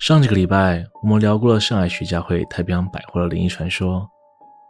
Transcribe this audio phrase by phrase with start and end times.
[0.00, 4.08] 上几个礼拜，我们聊过了上海徐家汇太平洋百货的灵异传说。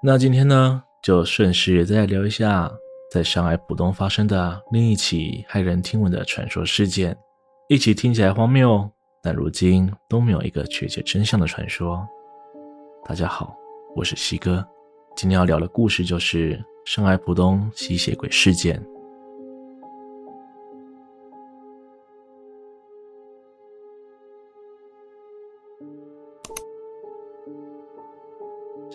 [0.00, 2.70] 那今天呢，就顺势再聊一下
[3.10, 7.16] 在上海浦东发生的另一起骇人听闻的传说事件，
[7.68, 8.88] 一起听起来荒谬，
[9.20, 12.06] 但如今都没有一个确切真相的传说。
[13.04, 13.52] 大家好，
[13.96, 14.64] 我是西哥，
[15.16, 18.80] 今天要聊的故事就是上海浦东吸血鬼事件。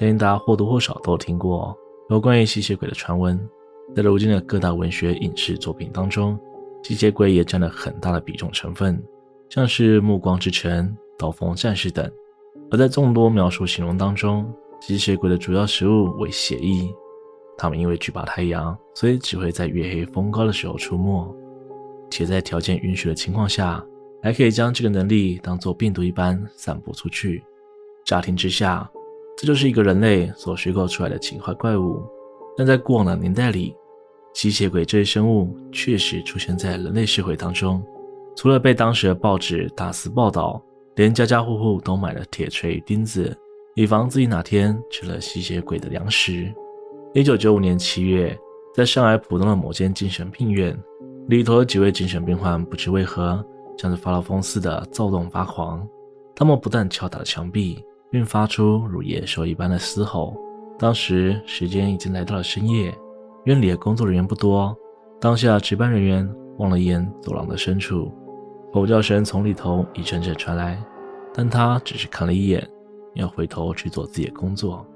[0.00, 1.76] 相信大家或多或少都听过
[2.08, 3.38] 有关于吸血鬼的传闻，
[3.94, 6.40] 在如今的各大文学影视作品当中，
[6.82, 9.00] 吸血鬼也占了很大的比重成分，
[9.50, 12.10] 像是《暮光之城》《刀锋战士》等。
[12.70, 14.50] 而在众多描述形容当中，
[14.80, 16.88] 吸血鬼的主要食物为血液，
[17.58, 21.36] 他们因为惧怕太阳，所以只会在月黑风高的时候出没，
[22.10, 23.84] 且在条件允许的情况下，
[24.22, 27.44] 还可以将这个能力当作病毒一般散播出去。
[28.06, 28.90] 乍听之下，
[29.40, 32.02] 这就是一个人类所虚构出来的奇幻怪物，
[32.58, 33.74] 但在过往的年代里，
[34.34, 37.82] 吸血鬼这一生物确实出现在人类社会当中。
[38.36, 40.62] 除了被当时的报纸大肆报道，
[40.96, 43.34] 连家家户户都买了铁锤、钉子，
[43.76, 46.52] 以防自己哪天吃了吸血鬼的粮食。
[47.14, 48.38] 一九九五年七月，
[48.74, 50.78] 在上海浦东的某间精神病院
[51.28, 53.42] 里头，的几位精神病患不知为何，
[53.78, 55.88] 像是发了疯似的躁动发狂，
[56.36, 57.82] 他们不但敲打了墙壁。
[58.10, 60.36] 并发出如野兽一般的嘶吼。
[60.78, 62.92] 当时时间已经来到了深夜，
[63.44, 64.76] 院里的工作人员不多。
[65.20, 68.10] 当下值班人员望了一眼走廊的深处，
[68.72, 70.82] 吼叫声从里头一阵阵传来，
[71.34, 72.66] 但他只是看了一眼，
[73.14, 74.86] 要回头去做自己的工作。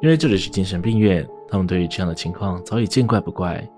[0.00, 3.68] 因为这里是精神病院，他们对于这样的情况早已见怪不怪，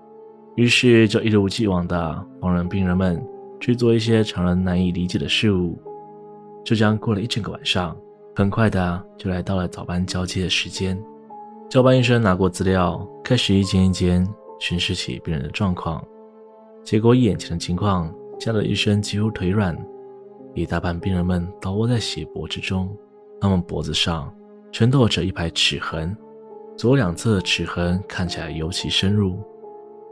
[0.55, 3.21] 于是就一如既往的放任病人们
[3.59, 5.77] 去做一些常人难以理解的事物。
[6.63, 7.93] 就这样过了一整个晚上。
[8.35, 10.99] 很快的就来到了早班交接的时间，
[11.69, 14.27] 交班医生拿过资料，开始一间一间
[14.59, 16.03] 巡视起病人的状况。
[16.83, 19.77] 结果眼前的情况吓得医生几乎腿软，
[20.55, 22.89] 一大半病人们倒卧在血泊之中，
[23.39, 24.33] 他们脖子上
[24.71, 26.17] 全都有着一排齿痕，
[26.75, 29.37] 左两侧的齿痕看起来尤其深入，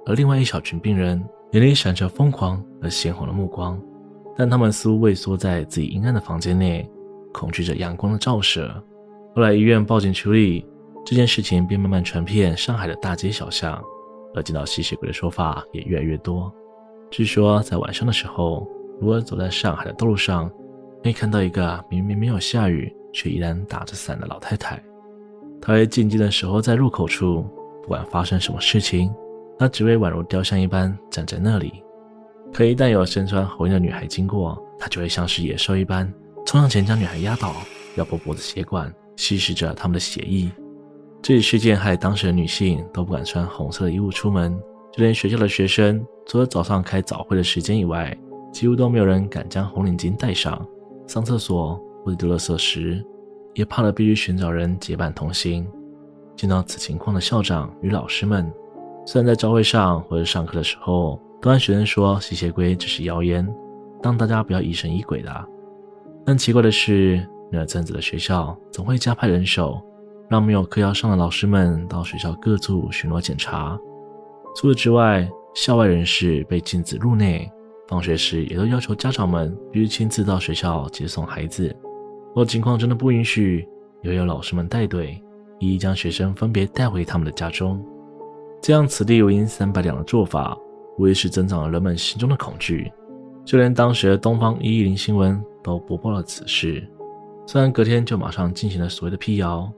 [0.05, 1.19] 而另外一小群病人
[1.53, 3.81] 眼里闪着疯狂而鲜红的目光，
[4.37, 6.87] 但他们似乎畏缩在自己阴暗的房间内。
[7.33, 8.71] 恐惧着阳光的照射。
[9.35, 10.65] 后来医院报警处理
[11.05, 13.81] 这件事情，便慢慢传遍上海的大街小巷，
[14.35, 16.51] 而见到吸血鬼的说法也越来越多。
[17.09, 18.67] 据说在晚上的时候，
[18.99, 20.49] 如果走在上海的道路上，
[21.03, 24.81] 可以看到一个明明没有下雨，却依然打着伞的老太太。
[25.61, 27.45] 她会静静的守候在入口处，
[27.81, 29.13] 不管发生什么事情，
[29.57, 31.83] 她只会宛如雕像一般站在那里。
[32.53, 36.11] 可一旦有身穿红衣的女孩经过，她就会像是野兽一般。
[36.45, 37.55] 冲上前将女孩压倒，
[37.95, 40.51] 咬破脖子血管，吸食着他们的血液。
[41.21, 44.59] 这一事件害当时的女性都不敢穿红色的衣物出门，
[44.91, 48.17] 就连学校的学生，除了早上开早会的时间以外，
[48.51, 50.65] 几乎都没有人敢将红领巾戴上。
[51.07, 53.05] 上厕所或者丢垃圾时，
[53.53, 55.65] 也怕了，必须寻找人结伴同行。
[56.35, 58.51] 见到此情况的校长与老师们，
[59.05, 63.47] 虽然在朝会上或者上课的时候，都让学生说吸血鬼只是谣言，
[64.01, 65.47] 让大家不要疑神疑鬼的。
[66.25, 69.81] 但奇怪的是，那阵子的学校总会加派人手，
[70.29, 73.77] 让没有课要上的老师们到学校各处巡逻检查。
[74.55, 77.51] 除此之外，校外人士被禁止入内，
[77.87, 81.75] 放学时也都要求家长们必须亲自到学校接送孩子。
[82.33, 83.67] 若情况真的不允许，
[84.03, 85.21] 也有老师们带队，
[85.59, 87.83] 一一将学生分别带回他们的家中。
[88.61, 90.57] 这样此地无银三百两的做法，
[90.97, 92.89] 无疑是增长了人们心中的恐惧。
[93.43, 96.87] 就连当时的《东方一一零》新闻都播报了此事，
[97.45, 99.71] 虽然隔天就马上进行了所谓的辟谣，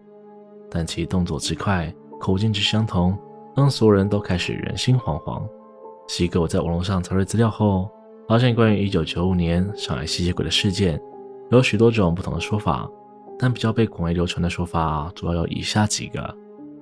[0.69, 3.17] 但其动作之快、口径之相同，
[3.55, 5.41] 让所有人都开始人心惶惶。
[6.07, 7.89] 西哥我在网络上查阅资料后，
[8.27, 11.01] 发现关于1995年上海吸血鬼的事件，
[11.49, 12.89] 有许多种不同的说法，
[13.39, 16.37] 但比较被广为流传的说法主要有以下几个。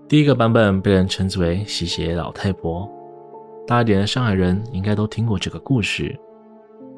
[0.07, 2.89] 第一个版本被人称之为“吸血老太婆”，
[3.65, 6.19] 大一点的上海人应该都听过这个故事。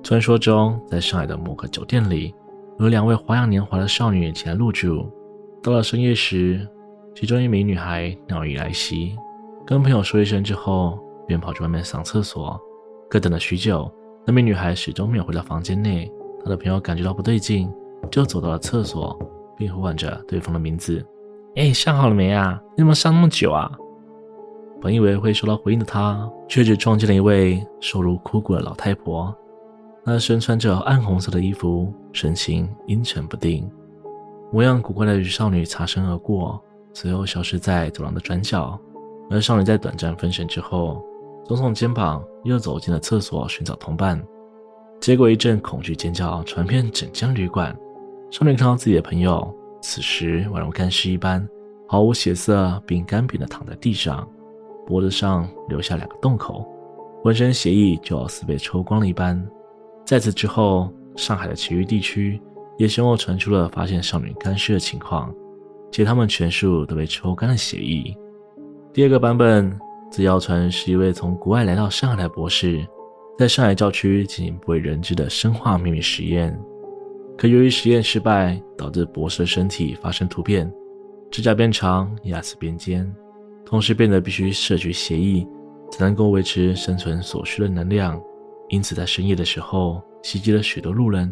[0.03, 2.35] 传说中，在上海的某个酒店里，
[2.77, 5.09] 有两位花样年华的少女前来入住。
[5.63, 6.67] 到了深夜时，
[7.15, 9.15] 其中一名女孩鸟意来袭，
[9.65, 12.59] 跟朋友说一声之后，便跑去外面上厕所。
[13.09, 13.89] 可等了许久，
[14.27, 16.11] 那名女孩始终没有回到房间内。
[16.43, 17.71] 她的朋友感觉到不对劲，
[18.11, 19.17] 就走到了厕所，
[19.55, 21.01] 并呼唤着对方的名字
[21.55, 22.61] ：“哎，上好了没啊？
[22.75, 23.71] 你怎么上那么久啊？”
[24.81, 29.33] 本以为会收到回应的她，却只撞见了一位瘦如枯骨的老太婆。
[30.05, 33.69] 那身穿着暗红色的衣服，神情阴沉不定，
[34.51, 36.61] 模样古怪的与少女擦身而过，
[36.93, 38.79] 随后消失在走廊的转角。
[39.29, 41.01] 而少女在短暂分神之后，
[41.47, 44.21] 耸耸肩膀，又走进了厕所寻找同伴。
[44.99, 47.73] 结果一阵恐惧尖叫传遍整间旅馆。
[48.29, 51.47] 少女看到自己的朋友，此时宛如干尸一般，
[51.87, 54.27] 毫无血色，并干瘪的躺在地上，
[54.85, 56.65] 脖子上留下两个洞口，
[57.23, 59.41] 浑身血液就好似被抽光了一般。
[60.05, 62.41] 在此之后，上海的其余地区
[62.77, 65.33] 也先后传出了发现少女干尸的情况，
[65.91, 68.15] 且他们全数都被抽干了血液。
[68.91, 69.79] 第二个版本
[70.11, 72.85] 则谣传是一位从国外来到上海的博士。
[73.35, 76.55] 在上海郊区进行不为人知的生化秘密实验，
[77.35, 80.71] 可由于实验失败，导致博士的身体发生突变，
[81.31, 83.11] 指甲变长，牙齿变尖，
[83.65, 85.47] 同时变得必须摄取血液
[85.89, 88.21] 才能够维持生存所需的能量。
[88.73, 91.31] 因此，在深夜的时候袭击了许多路人。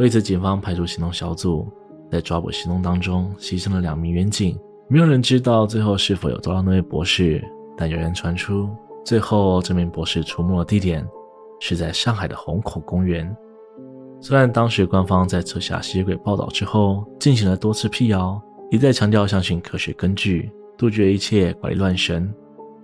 [0.00, 1.68] 为此，警方派出行动小组，
[2.10, 4.58] 在抓捕行动当中牺牲了两名远警。
[4.88, 7.40] 没有人知道最后是否有抓到那位博士，
[7.76, 8.68] 但有人传出。
[9.04, 11.06] 最后，这名博士出没的地点
[11.60, 13.32] 是在上海的虹口公园。
[14.20, 22.28] 虽然当时官方在撤下吸血鬼报道之后，进行了多次辟谣，一再强调相信科学根据，杜绝一切怪力乱神，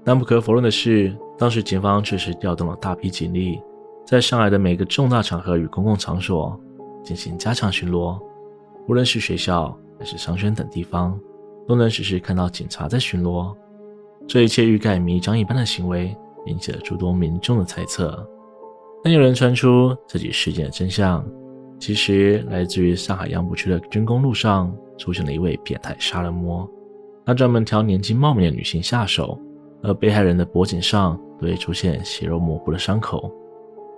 [0.04, 3.60] 但不可否认的是，当时警方确实调动了大批警力，
[4.06, 6.58] 在上海的每个重大场合与公共场所
[7.02, 8.18] 进行加强巡逻，
[8.86, 11.18] 无论是学校还是商圈等地方，
[11.66, 13.54] 都能时时看到警察在巡逻。
[14.26, 16.16] 这一切欲盖弥彰一般的行为，
[16.46, 18.26] 引起了诸多民众的猜测。
[19.02, 21.22] 但有人传出这起事件的真相，
[21.78, 26.66] 其实来自于上海杨浦区的军工路上出现了一位变态杀人魔，
[27.26, 29.38] 他专门挑年轻貌美的女性下手，
[29.82, 33.30] 而被害人的脖颈上都会出现血肉模糊的伤口。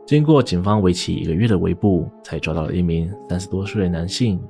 [0.06, 4.40] 经过警方为期一个月的围捕，才抓到了一名三十多岁的男性，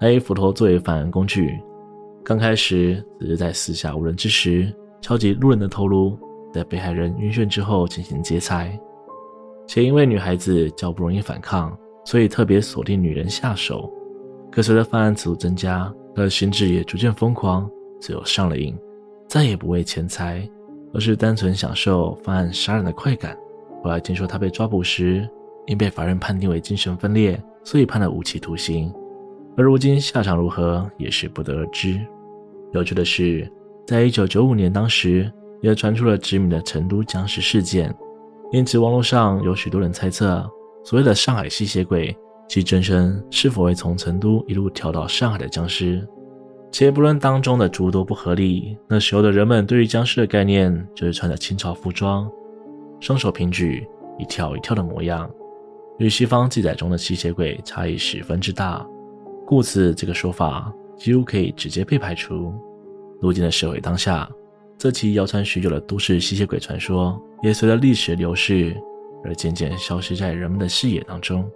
[0.00, 1.60] 他以斧头作为犯案工具。
[2.24, 4.74] 刚开始只是在四下无人之时。
[5.02, 6.18] 敲击路人的头颅，
[6.50, 8.80] 在被害人晕眩之后进行劫财，
[9.66, 11.76] 且因为女孩子较不容易反抗，
[12.06, 13.92] 所以特别锁定女人下手。
[14.50, 17.70] 可随着犯案次数增加，他的心智也逐渐疯狂，
[18.00, 18.74] 最后上了瘾，
[19.28, 20.48] 再也不为钱财，
[20.94, 23.36] 而是单纯享受犯案杀人的快感。
[23.82, 25.28] 后来听说他被抓捕时，
[25.66, 28.90] 因被法院判定为精神分裂，所以判了无期徒刑。
[29.56, 32.00] 而如今下场如何，也是不得而知。
[32.72, 33.50] 有趣的是。
[33.86, 35.30] 在一九九五年，当时
[35.60, 37.94] 也传出了知名的成都僵尸事件，
[38.50, 40.42] 因此网络上有许多人猜测，
[40.82, 42.16] 所谓的上海吸血鬼
[42.48, 46.02] 其真身是否会从成都一路跳到上海的僵尸。
[46.74, 52.28] 且不论当中的诸多不合理，那时候的人们对于僵尸的概念就是穿着清朝服装，
[52.98, 53.86] 双手平举，
[54.18, 55.30] 一跳一跳的模样，
[56.00, 58.84] 与西方记载中的吸血鬼差异十分之大，
[59.46, 62.52] 故此这个说法几乎可以直接被排除。
[63.20, 64.28] 如今的社会当下，
[64.76, 68.76] 这起谣传许久的都市吸血鬼传说，也随着历史流逝
[69.22, 71.48] 而渐渐消失在人们的视野当中。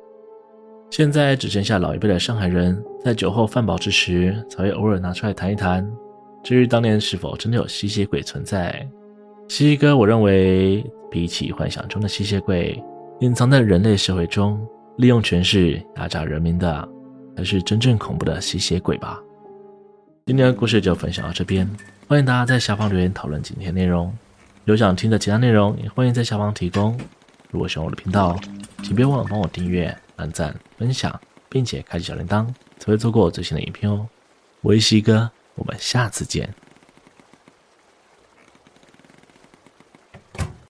[0.90, 5.86] 现在只剩下老一辈的上海人，在酒后饭饱之时，才会偶尔拿出来谈一谈。
[6.42, 8.86] 至于当年是否真的有吸血鬼存在，
[9.48, 12.82] 西西哥，我认为比起幻想中的吸血鬼，
[13.20, 14.58] 隐藏在人类社会中，
[14.96, 16.88] 利用权势压榨人民的，
[17.36, 19.20] 才是真正恐怖的吸血鬼吧。
[20.24, 21.68] 今天的故事就分享到这边，
[22.08, 24.12] 欢迎大家在下方留言讨论今天内容。
[24.64, 26.98] 有想听的其他内容，也欢迎在下方提供。
[27.50, 28.38] 如果喜欢我的频道，
[28.82, 32.46] 请别忘了帮我订阅、按赞、分享，并且开启小铃铛，
[32.78, 34.06] 才会错过最新的影片哦。
[34.60, 36.52] 我是西哥，我们下次见。